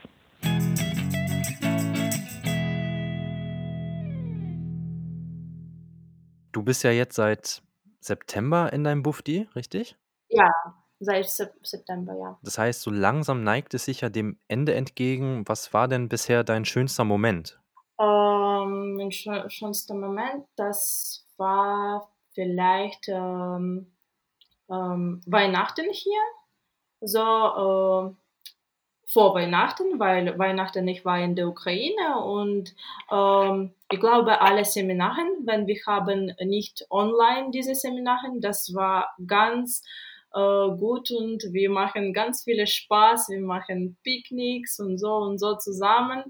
Du 6.55 6.63
bist 6.63 6.85
ja 6.85 6.93
jetzt 6.93 7.17
seit 7.17 7.63
September 7.99 8.73
in 8.73 8.85
deinem 8.85 9.03
Bufdi, 9.03 9.49
richtig? 9.57 9.97
Ja, 10.29 10.53
seit 11.01 11.29
September, 11.29 12.17
ja. 12.17 12.39
Das 12.45 12.59
heißt, 12.59 12.81
so 12.81 12.93
langsam 12.93 13.43
neigt 13.43 13.75
es 13.75 13.87
sich 13.87 14.03
ja 14.03 14.09
dem 14.09 14.39
Ende 14.47 14.75
entgegen. 14.75 15.43
Was 15.49 15.75
war 15.75 15.89
denn 15.89 16.09
bisher 16.09 16.45
dein 16.45 16.65
schönster 16.65 17.03
Moment? 17.03 17.61
Ähm, 17.99 18.95
mein 18.95 19.11
schönster 19.11 19.95
Moment, 19.97 20.47
das 20.55 21.27
war 21.39 22.09
vielleicht 22.35 23.09
ähm, 23.09 23.93
ähm, 24.71 25.23
Weihnachten 25.27 25.91
hier. 25.91 26.23
So, 27.01 27.19
äh, 27.19 28.15
vor 29.15 29.35
Weihnachten, 29.35 29.99
weil 30.01 30.37
Weihnachten 30.39 30.87
ich 30.89 31.05
war 31.05 31.21
in 31.21 31.37
der 31.37 31.49
Ukraine 31.49 32.19
und 32.25 32.75
ähm, 33.13 33.73
ich 33.91 34.01
glaube 34.01 34.41
alle 34.41 34.65
Seminaren, 34.65 35.29
wenn 35.47 35.69
wir 35.69 35.81
haben 35.87 36.35
nicht 36.41 36.85
online 36.91 37.53
diese 37.53 37.77
Seminaren, 37.77 38.41
das 38.41 38.75
war 38.75 39.15
ganz 39.25 39.83
äh, 40.35 40.69
gut 40.77 41.13
und 41.13 41.45
wir 41.53 41.71
machen 41.71 42.13
ganz 42.13 42.43
viele 42.43 42.67
Spaß, 42.67 43.29
wir 43.29 43.41
machen 43.41 43.97
Picknicks 44.03 44.81
und 44.81 44.99
so 44.99 45.15
und 45.15 45.39
so 45.39 45.55
zusammen. 45.57 46.25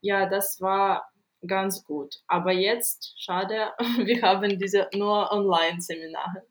Ja, 0.00 0.26
das 0.26 0.60
war 0.60 1.10
ganz 1.46 1.84
gut. 1.84 2.14
Aber 2.28 2.52
jetzt, 2.52 3.14
schade, 3.18 3.72
wir 4.04 4.22
haben 4.22 4.56
diese 4.58 4.88
nur 4.94 5.32
Online-Seminare. 5.32 6.44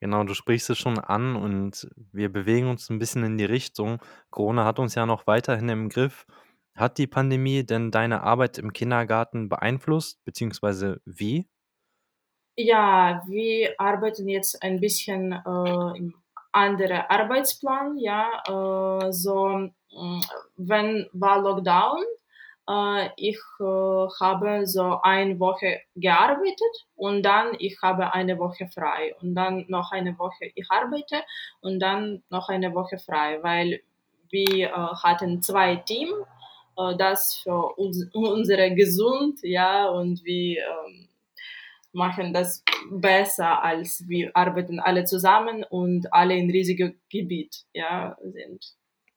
Genau, 0.00 0.24
du 0.24 0.34
sprichst 0.34 0.70
es 0.70 0.78
schon 0.78 0.98
an 0.98 1.36
und 1.36 1.88
wir 2.12 2.30
bewegen 2.30 2.68
uns 2.68 2.90
ein 2.90 2.98
bisschen 2.98 3.24
in 3.24 3.38
die 3.38 3.44
Richtung. 3.44 4.00
Corona 4.30 4.64
hat 4.64 4.78
uns 4.78 4.94
ja 4.94 5.06
noch 5.06 5.26
weiterhin 5.26 5.68
im 5.68 5.88
Griff. 5.88 6.26
Hat 6.76 6.98
die 6.98 7.06
Pandemie 7.06 7.64
denn 7.64 7.90
deine 7.90 8.22
Arbeit 8.22 8.58
im 8.58 8.72
Kindergarten 8.72 9.48
beeinflusst, 9.48 10.24
beziehungsweise 10.24 11.00
wie? 11.04 11.48
Ja, 12.56 13.22
wir 13.26 13.74
arbeiten 13.78 14.28
jetzt 14.28 14.62
ein 14.62 14.80
bisschen 14.80 15.32
äh, 15.32 15.98
im 15.98 16.14
anderen 16.52 17.02
Arbeitsplan, 17.08 17.98
ja, 17.98 18.42
äh, 18.46 19.12
so, 19.12 19.70
mm, 19.90 20.20
wenn 20.56 21.08
war 21.12 21.42
Lockdown, 21.42 22.04
ich 23.16 23.38
habe 23.60 24.66
so 24.66 25.00
eine 25.02 25.38
Woche 25.38 25.80
gearbeitet 25.96 26.86
und 26.96 27.22
dann 27.22 27.54
ich 27.58 27.76
habe 27.82 28.14
eine 28.14 28.38
Woche 28.38 28.68
frei 28.68 29.14
und 29.20 29.34
dann 29.34 29.66
noch 29.68 29.92
eine 29.92 30.18
Woche 30.18 30.50
ich 30.54 30.66
arbeite 30.70 31.22
und 31.60 31.78
dann 31.80 32.22
noch 32.30 32.48
eine 32.48 32.74
Woche 32.74 32.98
frei, 32.98 33.42
weil 33.42 33.82
wir 34.30 34.72
hatten 35.02 35.42
zwei 35.42 35.76
Teams, 35.76 36.14
das 36.98 37.36
für 37.36 37.76
uns, 37.76 38.08
unsere 38.12 38.74
Gesund, 38.74 39.40
ja, 39.42 39.88
und 39.88 40.24
wir 40.24 40.62
machen 41.92 42.32
das 42.32 42.64
besser, 42.90 43.62
als 43.62 44.08
wir 44.08 44.34
arbeiten 44.34 44.80
alle 44.80 45.04
zusammen 45.04 45.62
und 45.62 46.12
alle 46.12 46.34
in 46.36 46.50
riesigen 46.50 46.98
Gebiet, 47.08 47.64
ja, 47.72 48.16
sind. 48.22 48.74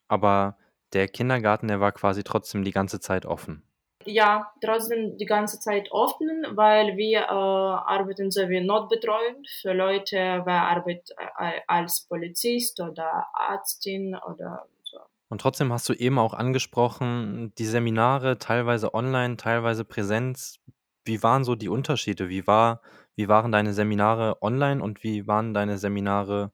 Aber 0.07 0.55
der 0.93 1.07
Kindergarten, 1.07 1.67
der 1.67 1.79
war 1.79 1.91
quasi 1.91 2.23
trotzdem 2.23 2.63
die 2.63 2.71
ganze 2.71 2.99
Zeit 2.99 3.25
offen. 3.25 3.63
Ja, 4.05 4.53
trotzdem 4.63 5.17
die 5.17 5.25
ganze 5.25 5.59
Zeit 5.59 5.91
offen, 5.91 6.45
weil 6.51 6.95
wir 6.95 7.23
äh, 7.23 7.25
arbeiten 7.25 8.31
so 8.31 8.47
wie 8.47 8.61
Notbetreuung 8.61 9.43
für 9.61 9.73
Leute, 9.73 10.43
wer 10.45 10.63
arbeitet 10.63 11.11
äh, 11.37 11.59
als 11.67 12.07
Polizist 12.07 12.79
oder 12.79 13.27
Arztin 13.33 14.15
oder 14.15 14.65
so. 14.83 14.99
Und 15.27 15.41
trotzdem 15.41 15.73
hast 15.73 15.89
du 15.89 15.93
eben 15.93 16.19
auch 16.19 16.33
angesprochen, 16.33 17.51
die 17.57 17.65
Seminare 17.65 18.37
teilweise 18.37 18.93
online, 18.93 19.35
teilweise 19.35 19.83
Präsenz. 19.83 20.59
Wie 21.03 21.21
waren 21.21 21.43
so 21.43 21.55
die 21.55 21.69
Unterschiede? 21.69 22.29
Wie, 22.29 22.47
war, 22.47 22.81
wie 23.15 23.27
waren 23.27 23.51
deine 23.51 23.73
Seminare 23.73 24.41
online 24.41 24.81
und 24.81 25.03
wie 25.03 25.27
waren 25.27 25.53
deine 25.53 25.77
Seminare 25.77 26.53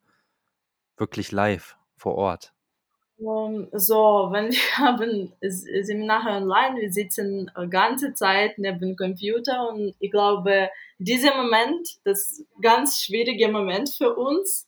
wirklich 0.98 1.32
live 1.32 1.78
vor 1.98 2.16
Ort? 2.16 2.54
Um, 3.24 3.70
so, 3.72 4.28
wenn 4.32 4.52
wir 4.52 4.78
haben 4.78 5.32
Seminare 5.42 6.42
online, 6.42 6.82
wir 6.82 6.92
sitzen 6.92 7.50
die 7.58 7.70
ganze 7.70 8.14
Zeit 8.14 8.58
neben 8.58 8.80
dem 8.80 8.96
Computer 8.98 9.70
und 9.70 9.96
ich 10.00 10.12
glaube, 10.12 10.70
dieser 10.98 11.34
Moment, 11.38 11.88
das 12.04 12.32
ist 12.32 12.40
ein 12.42 12.62
ganz 12.62 13.02
schwieriger 13.02 13.50
Moment 13.50 13.90
für 13.90 14.14
uns, 14.14 14.68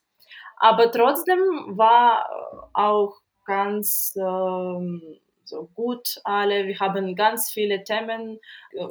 aber 0.55 0.89
trotzdem 0.89 1.37
war 1.77 2.29
auch 2.71 3.17
ganz 3.45 4.13
ähm, 4.15 5.01
so 5.43 5.69
gut 5.73 6.21
alle. 6.23 6.65
Wir 6.65 6.79
haben 6.79 7.15
ganz 7.17 7.51
viele 7.51 7.83
Themen, 7.83 8.39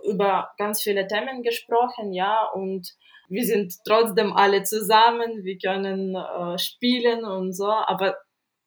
über 0.04 0.52
ganz 0.58 0.82
viele 0.82 1.06
Themen 1.06 1.42
gesprochen, 1.42 2.12
ja, 2.12 2.44
und 2.52 2.94
wir 3.28 3.44
sind 3.46 3.76
trotzdem 3.86 4.34
alle 4.34 4.62
zusammen, 4.64 5.42
wir 5.42 5.56
können 5.56 6.14
äh, 6.14 6.58
spielen 6.58 7.24
und 7.24 7.54
so, 7.54 7.70
aber 7.70 8.18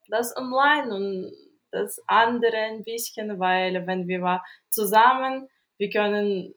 das 0.10 0.36
online 0.36 0.96
und 0.96 1.32
das 1.72 2.02
andere 2.08 2.58
ein 2.58 2.84
bisschen, 2.84 3.40
weil 3.40 3.86
wenn 3.88 4.08
wir 4.08 4.42
zusammen, 4.70 5.48
wir 5.78 5.90
können 5.90 6.54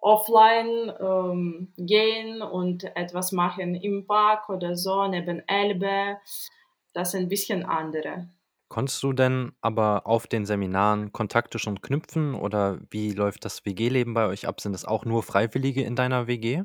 offline 0.00 0.92
ähm, 1.00 1.72
gehen 1.76 2.42
und 2.42 2.84
etwas 2.96 3.32
machen 3.32 3.74
im 3.74 4.06
Park 4.06 4.48
oder 4.48 4.76
so, 4.76 5.06
neben 5.06 5.46
Elbe. 5.46 6.18
Das 6.94 7.14
ist 7.14 7.20
ein 7.20 7.28
bisschen 7.28 7.64
andere. 7.64 8.28
Konntest 8.68 9.02
du 9.02 9.12
denn 9.12 9.52
aber 9.60 10.06
auf 10.06 10.26
den 10.26 10.46
Seminaren 10.46 11.12
Kontakte 11.12 11.58
schon 11.58 11.80
knüpfen 11.80 12.34
oder 12.34 12.78
wie 12.90 13.12
läuft 13.12 13.44
das 13.44 13.64
WG-Leben 13.66 14.14
bei 14.14 14.26
euch 14.26 14.46
ab? 14.46 14.60
Sind 14.60 14.72
das 14.72 14.84
auch 14.84 15.04
nur 15.04 15.22
Freiwillige 15.22 15.82
in 15.82 15.96
deiner 15.96 16.26
WG? 16.26 16.62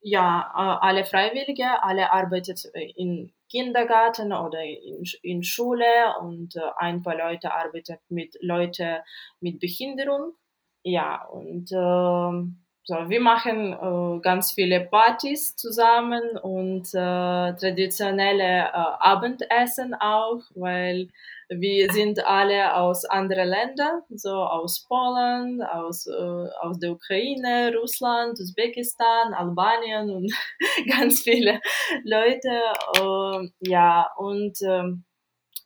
Ja, 0.00 0.52
äh, 0.54 0.86
alle 0.86 1.04
Freiwillige, 1.04 1.82
alle 1.82 2.12
arbeiten 2.12 2.54
in 2.96 3.32
Kindergarten 3.48 4.32
oder 4.32 4.62
in, 4.62 5.04
in 5.22 5.42
Schule 5.42 5.84
und 6.20 6.56
äh, 6.56 6.60
ein 6.78 7.02
paar 7.02 7.16
Leute 7.16 7.52
arbeiten 7.52 7.98
mit 8.08 8.36
Leuten 8.40 8.98
mit 9.40 9.60
Behinderung. 9.60 10.34
Ja, 10.82 11.24
und 11.26 11.72
äh, 11.72 12.52
so, 12.88 12.94
wir 13.10 13.20
machen 13.20 13.72
äh, 13.72 14.20
ganz 14.20 14.52
viele 14.52 14.80
Partys 14.80 15.56
zusammen 15.56 16.38
und 16.40 16.86
äh, 16.94 17.52
traditionelle 17.56 18.66
äh, 18.66 18.70
Abendessen 18.72 19.94
auch, 19.94 20.42
weil 20.54 21.08
wir 21.48 21.92
sind 21.92 22.24
alle 22.24 22.74
aus 22.74 23.04
anderen 23.04 23.48
Ländern, 23.48 24.02
so 24.10 24.32
aus 24.32 24.84
Polen, 24.88 25.62
aus, 25.62 26.06
äh, 26.06 26.48
aus 26.60 26.78
der 26.80 26.92
Ukraine, 26.92 27.72
Russland, 27.76 28.38
Usbekistan, 28.40 29.32
Albanien 29.32 30.10
und 30.10 30.32
ganz 30.88 31.22
viele 31.22 31.60
Leute. 32.04 32.50
Äh, 32.98 33.70
ja, 33.70 34.10
und 34.16 34.60
äh, 34.62 34.92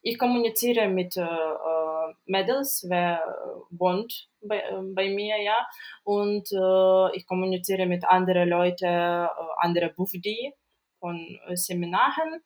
ich 0.02 0.18
kommuniziere 0.18 0.88
mit 0.88 1.16
äh, 1.16 1.22
äh, 1.22 2.14
Mädels, 2.26 2.84
wer 2.88 3.22
wohnt 3.70 4.28
bei, 4.40 4.58
äh, 4.58 4.82
bei 4.94 5.08
mir, 5.08 5.42
ja, 5.42 5.66
und 6.04 6.50
äh, 6.52 7.16
ich 7.16 7.26
kommuniziere 7.26 7.86
mit 7.86 8.04
anderen 8.04 8.48
Leuten, 8.48 8.84
äh, 8.84 9.28
andere 9.58 9.90
Bufdi 9.90 10.54
von 10.98 11.38
Seminaren. 11.54 12.42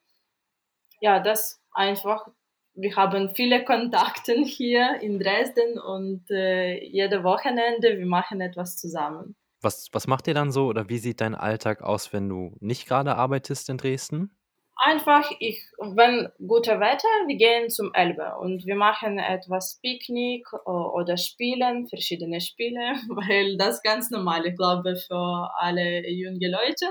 Ja, 1.00 1.20
das 1.20 1.60
einfach 1.72 2.26
wir 2.74 2.96
haben 2.96 3.34
viele 3.34 3.64
Kontakte 3.64 4.34
hier 4.44 5.00
in 5.00 5.18
Dresden 5.18 5.78
und 5.78 6.30
äh, 6.30 6.84
jede 6.84 7.22
Wochenende 7.22 7.98
wir 7.98 8.06
machen 8.06 8.40
etwas 8.40 8.76
zusammen. 8.76 9.36
Was, 9.62 9.88
was 9.92 10.06
macht 10.06 10.26
ihr 10.28 10.34
dann 10.34 10.52
so 10.52 10.66
oder 10.66 10.88
wie 10.88 10.98
sieht 10.98 11.20
dein 11.20 11.34
Alltag 11.34 11.82
aus, 11.82 12.12
wenn 12.12 12.28
du 12.28 12.56
nicht 12.60 12.86
gerade 12.86 13.16
arbeitest 13.16 13.70
in 13.70 13.78
Dresden? 13.78 14.36
Einfach, 14.76 15.30
ich, 15.38 15.62
wenn 15.78 16.28
gute 16.46 16.80
Wetter, 16.80 17.08
wir 17.26 17.36
gehen 17.36 17.70
zum 17.70 17.94
Elbe 17.94 18.36
und 18.40 18.66
wir 18.66 18.74
machen 18.74 19.18
etwas 19.20 19.78
Picknick 19.80 20.46
oder 20.66 21.16
spielen 21.16 21.86
verschiedene 21.86 22.40
Spiele, 22.40 22.80
weil 23.08 23.56
das 23.56 23.82
ganz 23.82 24.10
normal, 24.10 24.44
ich 24.46 24.56
glaube, 24.56 24.96
für 24.96 25.48
alle 25.58 26.10
junge 26.10 26.50
Leute 26.50 26.86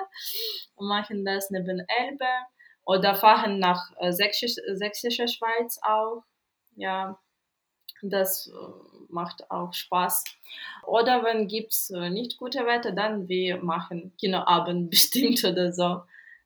machen 0.80 1.26
das 1.26 1.52
neben 1.52 1.80
Elbe 1.80 2.26
oder 2.86 3.16
fahren 3.16 3.60
nach 3.60 3.92
äh, 3.98 4.12
Sächsisch, 4.12 4.56
Sächsischer 4.74 5.28
Schweiz 5.28 5.80
auch. 5.82 6.24
Ja, 6.76 7.20
das 8.02 8.48
äh, 8.48 8.52
macht 9.10 9.50
auch 9.50 9.74
Spaß. 9.74 10.24
Oder 10.86 11.24
wenn 11.24 11.48
gibt's 11.48 11.90
nicht 11.90 12.38
gute 12.38 12.66
Wetter, 12.66 12.92
dann 12.92 13.28
wir 13.28 13.64
machen 13.64 14.14
Kinoabend 14.18 14.90
bestimmt 14.90 15.44
oder 15.44 15.72
so 15.72 16.02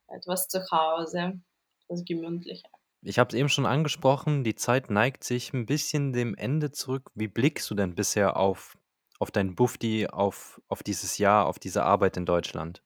etwas 0.08 0.48
zu 0.48 0.63
Hause, 0.72 1.39
etwas 1.84 2.06
Gemütlicher. 2.06 2.70
Ich 3.01 3.20
habe 3.20 3.29
es 3.29 3.36
eben 3.36 3.50
schon 3.50 3.65
angesprochen, 3.65 4.44
die 4.44 4.56
Zeit 4.56 4.89
neigt 4.89 5.24
sich 5.24 5.53
ein 5.53 5.65
bisschen 5.65 6.13
dem 6.13 6.36
Ende 6.36 6.72
zurück. 6.72 7.12
Wie 7.13 7.27
blickst 7.27 7.70
du 7.70 7.75
denn 7.75 7.96
bisher 7.96 8.38
auf, 8.38 8.77
auf 9.20 9.32
dein 9.32 9.56
Bufti, 9.56 10.08
auf, 10.08 10.62
auf 10.67 10.84
dieses 10.84 11.17
Jahr, 11.17 11.46
auf 11.46 11.60
diese 11.60 11.84
Arbeit 11.84 12.17
in 12.17 12.25
Deutschland? 12.25 12.82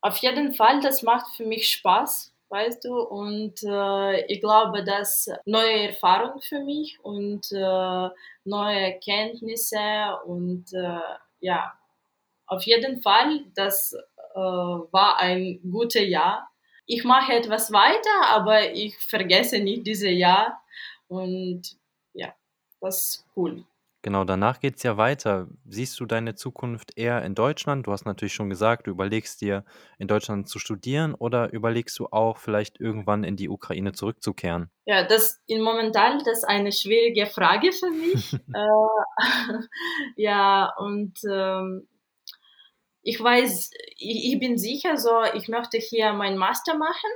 Auf 0.00 0.16
jeden 0.18 0.54
Fall, 0.54 0.80
das 0.80 1.02
macht 1.02 1.36
für 1.36 1.44
mich 1.44 1.68
Spaß, 1.68 2.32
weißt 2.50 2.84
du, 2.84 3.00
und 3.00 3.62
äh, 3.62 4.26
ich 4.26 4.40
glaube, 4.40 4.84
dass 4.84 5.28
neue 5.44 5.88
Erfahrungen 5.88 6.40
für 6.40 6.60
mich 6.60 6.98
und 7.02 7.50
äh, 7.52 8.08
neue 8.44 8.98
Kenntnisse 9.00 10.18
und 10.26 10.72
äh, 10.72 11.00
ja, 11.40 11.72
auf 12.46 12.62
jeden 12.62 13.02
Fall, 13.02 13.44
das 13.54 13.92
äh, 14.34 14.38
war 14.38 15.18
ein 15.18 15.60
gutes 15.70 16.08
Jahr 16.08 16.48
ich 16.88 17.04
mache 17.04 17.34
etwas 17.34 17.70
weiter, 17.70 18.28
aber 18.28 18.72
ich 18.72 18.96
vergesse 18.98 19.60
nicht 19.60 19.86
dieses 19.86 20.10
Jahr. 20.10 20.60
Und 21.06 21.76
ja, 22.14 22.34
das 22.80 22.98
ist 22.98 23.26
cool. 23.36 23.64
Genau, 24.02 24.22
danach 24.22 24.60
geht 24.60 24.76
es 24.76 24.84
ja 24.84 24.96
weiter. 24.96 25.48
Siehst 25.66 25.98
du 25.98 26.06
deine 26.06 26.36
Zukunft 26.36 26.96
eher 26.96 27.24
in 27.24 27.34
Deutschland? 27.34 27.86
Du 27.86 27.92
hast 27.92 28.04
natürlich 28.04 28.32
schon 28.32 28.48
gesagt, 28.48 28.86
du 28.86 28.92
überlegst 28.92 29.40
dir, 29.40 29.64
in 29.98 30.06
Deutschland 30.06 30.48
zu 30.48 30.60
studieren 30.60 31.14
oder 31.14 31.52
überlegst 31.52 31.98
du 31.98 32.06
auch, 32.06 32.38
vielleicht 32.38 32.80
irgendwann 32.80 33.24
in 33.24 33.36
die 33.36 33.48
Ukraine 33.48 33.92
zurückzukehren? 33.92 34.70
Ja, 34.84 35.04
das 35.04 35.42
in 35.46 35.62
momentan 35.62 36.18
das 36.18 36.38
ist 36.38 36.44
eine 36.44 36.70
schwierige 36.70 37.26
Frage 37.26 37.72
für 37.72 37.90
mich. 37.90 38.32
äh, 38.54 39.62
ja, 40.16 40.72
und 40.78 41.18
ähm, 41.28 41.88
ich 43.02 43.20
weiß, 43.20 43.70
ich, 43.96 44.32
ich 44.32 44.38
bin 44.38 44.58
sicher, 44.58 44.96
so, 44.96 45.22
ich 45.34 45.48
möchte 45.48 45.78
hier 45.78 46.12
mein 46.12 46.36
Master 46.36 46.76
machen, 46.76 47.10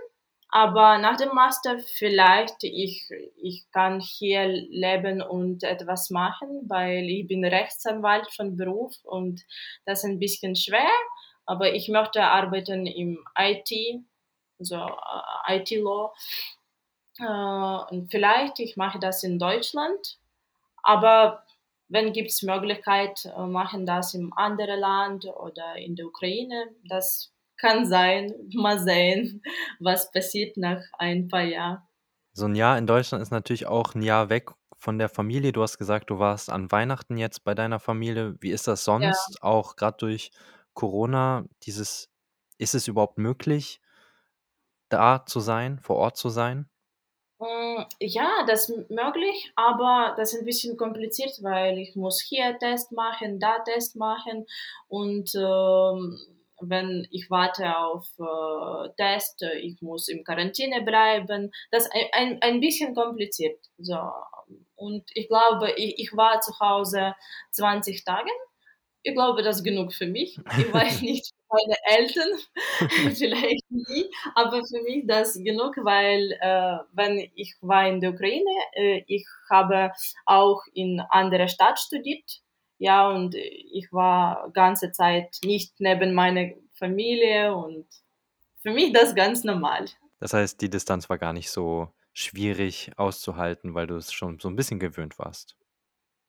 aber 0.55 0.99
nach 0.99 1.17
dem 1.17 1.35
Master 1.35 1.79
vielleicht 1.79 2.63
ich, 2.63 3.09
ich 3.37 3.65
kann 3.73 4.01
hier 4.01 4.47
leben 4.47 5.23
und 5.23 5.65
etwas 5.65 6.11
machen, 6.11 6.69
weil 6.69 7.09
ich 7.09 7.27
bin 7.27 7.43
Rechtsanwalt 7.43 8.31
von 8.37 8.55
Beruf 8.55 8.95
und 9.03 9.41
das 9.87 10.01
ist 10.01 10.11
ein 10.11 10.19
bisschen 10.19 10.55
schwer, 10.55 10.91
aber 11.47 11.73
ich 11.73 11.89
möchte 11.89 12.23
arbeiten 12.23 12.87
im 12.87 13.25
IT, 13.39 14.05
so 14.59 14.77
uh, 14.77 14.91
IT-Law. 15.49 16.13
Uh, 17.19 17.85
und 17.91 18.11
vielleicht 18.11 18.61
ich 18.61 18.77
mache 18.77 18.99
das 18.99 19.23
in 19.23 19.39
Deutschland, 19.39 20.19
aber 20.83 21.45
wenn 21.89 22.13
gibt 22.13 22.29
es 22.29 22.43
Möglichkeit, 22.43 23.25
äh, 23.25 23.41
machen 23.41 23.87
das 23.87 24.15
im 24.15 24.33
anderen 24.35 24.81
Land 24.81 25.27
oder 25.27 25.77
in 25.77 25.95
der 25.95 26.07
Ukraine. 26.07 26.75
Das 26.85 27.32
kann 27.63 27.87
sein. 27.87 28.35
Mal 28.55 28.79
sehen, 28.79 29.43
was 29.81 30.11
passiert 30.11 30.57
nach 30.59 30.83
ein 30.99 31.29
paar 31.29 31.45
Jahren. 31.45 31.79
So 32.35 32.47
ein 32.47 32.55
Jahr 32.55 32.77
in 32.77 32.87
Deutschland 32.87 33.23
ist 33.23 33.31
natürlich 33.31 33.67
auch 33.67 33.95
ein 33.95 34.03
Jahr 34.03 34.29
weg 34.29 34.51
von 34.77 34.99
der 34.99 35.09
Familie. 35.09 35.53
Du 35.53 35.63
hast 35.63 35.79
gesagt, 35.79 36.11
du 36.11 36.19
warst 36.19 36.51
an 36.51 36.73
Weihnachten 36.73 37.17
jetzt 37.17 37.45
bei 37.45 37.55
deiner 37.55 37.79
Familie. 37.79 38.37
Wie 38.41 38.51
ist 38.51 38.67
das 38.67 38.85
sonst? 38.85 39.37
Ja. 39.37 39.43
Auch 39.43 39.77
gerade 39.77 39.97
durch 39.99 40.31
Corona, 40.75 41.45
dieses, 41.63 42.11
ist 42.59 42.75
es 42.75 42.89
überhaupt 42.89 43.19
möglich, 43.19 43.81
da 44.89 45.25
zu 45.25 45.41
sein, 45.41 45.79
vor 45.79 45.97
Ort 45.97 46.17
zu 46.17 46.31
sein? 46.31 46.69
Mm, 47.39 47.83
ja, 48.01 48.45
das 48.47 48.69
ist 48.69 48.91
möglich, 48.91 49.53
aber 49.57 50.15
das 50.17 50.33
ist 50.33 50.41
ein 50.41 50.47
bisschen 50.47 50.77
kompliziert, 50.77 51.39
weil 51.43 51.79
ich 51.79 51.97
muss 51.97 52.21
hier 52.21 52.59
Test 52.59 52.93
machen, 52.93 53.41
da 53.41 53.59
Test 53.61 53.97
machen 53.97 54.47
und 54.89 55.35
ähm, 55.35 56.19
wenn 56.63 57.07
ich 57.11 57.31
warte 57.31 57.77
auf 57.77 58.07
äh, 58.19 58.89
Test, 58.97 59.45
ich 59.61 59.81
muss 59.83 60.09
im 60.09 60.25
Quarantäne 60.25 60.83
bleiben. 60.83 61.53
Das 61.71 61.85
ist 61.85 61.93
ein, 61.93 62.09
ein, 62.13 62.43
ein 62.43 62.61
bisschen 62.61 62.95
kompliziert. 62.95 63.59
So. 63.79 63.99
Und 64.77 65.05
ich 65.15 65.29
glaube, 65.29 65.73
ich, 65.77 65.99
ich 65.99 66.17
war 66.17 66.41
zu 66.41 66.59
Hause 66.61 67.15
20 67.53 68.05
Tage. 68.05 68.31
Ich 69.05 69.15
glaube, 69.15 69.43
das 69.43 69.57
ist 69.59 69.65
genug 69.65 69.93
für 69.93 70.07
mich. 70.07 70.39
Ich 70.59 70.73
weiß 70.75 71.03
nicht, 71.03 71.33
meine 71.49 71.77
Eltern, 71.99 72.29
vielleicht 73.15 73.71
nie, 73.71 74.11
aber 74.35 74.63
für 74.65 74.83
mich 74.83 75.05
das 75.07 75.35
genug, 75.35 75.77
weil 75.83 76.33
äh, 76.41 76.79
wenn 76.93 77.31
ich 77.35 77.55
war 77.61 77.87
in 77.89 78.01
der 78.01 78.11
Ukraine, 78.11 78.51
äh, 78.75 79.03
ich 79.07 79.27
habe 79.51 79.93
auch 80.25 80.63
in 80.73 81.01
anderer 81.11 81.49
Stadt 81.49 81.79
studiert, 81.79 82.43
ja, 82.83 83.09
und 83.09 83.37
ich 83.37 83.93
war 83.93 84.51
ganze 84.53 84.91
Zeit 84.91 85.39
nicht 85.45 85.79
neben 85.79 86.15
meiner 86.15 86.51
Familie 86.73 87.55
und 87.55 87.87
für 88.61 88.73
mich 88.73 88.93
das 88.93 89.15
ganz 89.15 89.45
normal. 89.45 89.85
Das 90.19 90.33
heißt, 90.33 90.61
die 90.61 90.69
Distanz 90.69 91.09
war 91.09 91.17
gar 91.17 91.33
nicht 91.33 91.51
so 91.51 91.95
schwierig 92.13 92.91
auszuhalten, 92.97 93.75
weil 93.75 93.87
du 93.87 93.95
es 93.95 94.13
schon 94.13 94.41
so 94.41 94.49
ein 94.49 94.57
bisschen 94.57 94.81
gewöhnt 94.81 95.17
warst. 95.21 95.57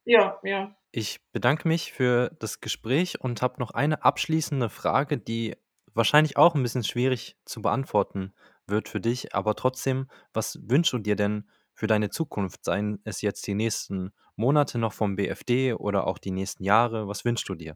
Ja, 0.06 0.39
ja. 0.44 0.76
Ich 0.92 1.22
bedanke 1.32 1.68
mich 1.68 1.92
für 1.92 2.30
das 2.38 2.62
Gespräch 2.62 3.20
und 3.20 3.42
habe 3.42 3.60
noch 3.60 3.72
eine 3.72 4.04
abschließende 4.04 4.70
Frage, 4.70 5.18
die 5.18 5.56
wahrscheinlich 5.96 6.38
auch 6.38 6.54
ein 6.54 6.62
bisschen 6.62 6.84
schwierig 6.84 7.36
zu 7.46 7.63
beantworten 7.63 8.36
wird 8.68 8.89
für 8.89 9.02
dich, 9.02 9.34
aber 9.34 9.56
trotzdem, 9.56 10.08
was 10.34 10.60
wünschst 10.62 10.94
du 10.94 11.00
dir 11.00 11.16
denn 11.16 11.50
für 11.74 11.88
deine 11.88 12.12
Zukunft? 12.12 12.63
Seien 12.63 13.00
es 13.06 13.22
jetzt 13.22 13.48
die 13.48 13.56
nächsten 13.56 14.13
Monate 14.36 14.78
noch 14.78 14.93
vom 14.93 15.15
BFD 15.15 15.74
oder 15.74 16.08
auch 16.08 16.17
die 16.17 16.32
nächsten 16.32 16.63
Jahre? 16.63 17.08
Was 17.08 17.26
wünschst 17.26 17.48
du 17.50 17.56
dir? 17.56 17.76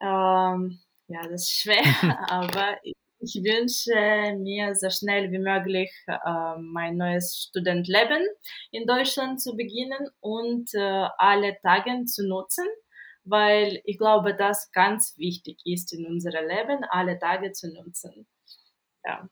Ähm, 0.00 0.80
ja, 1.08 1.22
das 1.22 1.42
ist 1.42 1.60
schwer, 1.60 1.82
aber 2.30 2.76
ich 3.18 3.34
wünsche 3.36 4.36
mir 4.38 4.74
so 4.74 4.90
schnell 4.90 5.32
wie 5.32 5.38
möglich 5.38 5.90
äh, 6.06 6.58
mein 6.58 6.96
neues 6.96 7.48
Studentleben 7.48 8.22
in 8.70 8.86
Deutschland 8.86 9.40
zu 9.40 9.56
beginnen 9.56 10.10
und 10.20 10.74
äh, 10.74 11.08
alle 11.16 11.56
Tage 11.62 12.04
zu 12.04 12.26
nutzen, 12.26 12.66
weil 13.24 13.80
ich 13.84 13.98
glaube, 13.98 14.34
das 14.34 14.70
ganz 14.72 15.16
wichtig 15.16 15.60
ist 15.64 15.92
in 15.92 16.06
unserem 16.06 16.46
Leben, 16.46 16.84
alle 16.90 17.18
Tage 17.18 17.52
zu 17.52 17.72
nutzen. 17.72 18.26
Ja. 19.04 19.28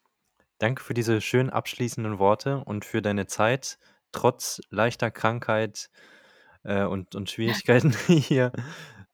Danke 0.58 0.82
für 0.82 0.94
diese 0.94 1.20
schön 1.20 1.50
abschließenden 1.50 2.18
Worte 2.18 2.64
und 2.64 2.84
für 2.84 3.02
deine 3.02 3.26
Zeit, 3.26 3.78
trotz 4.14 4.60
leichter 4.70 5.10
Krankheit 5.10 5.90
äh, 6.62 6.84
und, 6.84 7.14
und 7.14 7.30
Schwierigkeiten 7.30 7.92
hier 8.06 8.52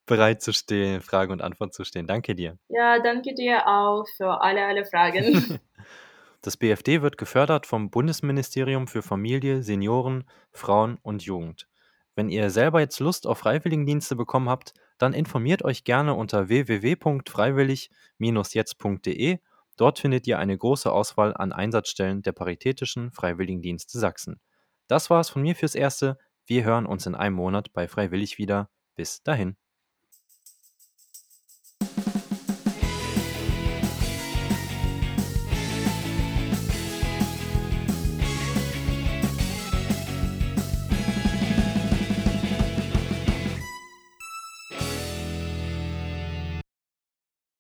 bereit 0.06 0.42
zu 0.42 0.52
stehen, 0.52 1.00
Frage 1.00 1.32
und 1.32 1.42
Antwort 1.42 1.72
zu 1.72 1.84
stehen. 1.84 2.06
Danke 2.06 2.34
dir. 2.34 2.58
Ja, 2.68 2.98
danke 3.00 3.34
dir 3.34 3.66
auch 3.66 4.04
für 4.16 4.40
alle, 4.40 4.66
alle 4.66 4.84
Fragen. 4.84 5.60
Das 6.42 6.56
BFD 6.56 7.02
wird 7.02 7.18
gefördert 7.18 7.66
vom 7.66 7.90
Bundesministerium 7.90 8.88
für 8.88 9.02
Familie, 9.02 9.62
Senioren, 9.62 10.24
Frauen 10.52 10.96
und 11.02 11.22
Jugend. 11.22 11.68
Wenn 12.14 12.30
ihr 12.30 12.48
selber 12.48 12.80
jetzt 12.80 12.98
Lust 12.98 13.26
auf 13.26 13.40
Freiwilligendienste 13.40 14.16
bekommen 14.16 14.48
habt, 14.48 14.72
dann 14.96 15.12
informiert 15.12 15.62
euch 15.64 15.84
gerne 15.84 16.14
unter 16.14 16.48
www.freiwillig-jetzt.de. 16.48 19.38
Dort 19.76 19.98
findet 19.98 20.26
ihr 20.26 20.38
eine 20.38 20.56
große 20.56 20.90
Auswahl 20.90 21.34
an 21.34 21.52
Einsatzstellen 21.52 22.22
der 22.22 22.32
Paritätischen 22.32 23.12
Freiwilligendienste 23.12 23.98
Sachsen. 23.98 24.40
Das 24.90 25.08
war 25.08 25.20
es 25.20 25.30
von 25.30 25.42
mir 25.42 25.54
fürs 25.54 25.76
Erste. 25.76 26.18
Wir 26.46 26.64
hören 26.64 26.84
uns 26.84 27.06
in 27.06 27.14
einem 27.14 27.36
Monat 27.36 27.72
bei 27.72 27.86
Freiwillig 27.86 28.38
wieder. 28.38 28.70
Bis 28.96 29.22
dahin. 29.22 29.56